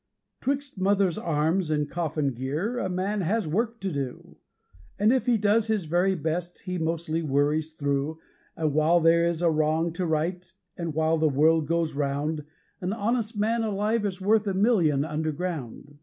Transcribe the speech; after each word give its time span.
'Twixt 0.41 0.79
mother's 0.79 1.15
arms 1.19 1.69
and 1.69 1.87
coffin 1.87 2.33
gear 2.33 2.79
a 2.79 2.89
man 2.89 3.21
has 3.21 3.47
work 3.47 3.79
to 3.79 3.91
do! 3.91 4.37
And 4.97 5.13
if 5.13 5.27
he 5.27 5.37
does 5.37 5.67
his 5.67 5.85
very 5.85 6.15
best 6.15 6.63
he 6.63 6.79
mostly 6.79 7.21
worries 7.21 7.73
through, 7.73 8.17
And 8.57 8.73
while 8.73 8.99
there 8.99 9.27
is 9.27 9.43
a 9.43 9.51
wrong 9.51 9.93
to 9.93 10.07
right, 10.07 10.51
and 10.75 10.95
while 10.95 11.19
the 11.19 11.29
world 11.29 11.67
goes 11.67 11.93
round, 11.93 12.43
An 12.81 12.93
honest 12.93 13.37
man 13.37 13.61
alive 13.61 14.03
is 14.03 14.19
worth 14.19 14.47
a 14.47 14.55
million 14.55 15.05
underground. 15.05 15.99